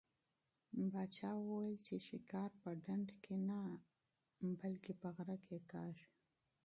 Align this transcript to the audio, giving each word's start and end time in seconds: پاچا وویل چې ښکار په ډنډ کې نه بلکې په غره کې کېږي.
پاچا 0.91 1.29
وویل 1.37 1.75
چې 1.87 1.95
ښکار 2.05 2.51
په 2.61 2.69
ډنډ 2.83 3.07
کې 3.23 3.35
نه 3.49 3.59
بلکې 4.59 4.91
په 5.01 5.07
غره 5.15 5.37
کې 5.45 5.57
کېږي. 5.71 6.07